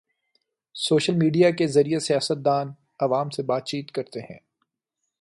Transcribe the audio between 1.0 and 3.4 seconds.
media کے ذریعے سیاستدان عوام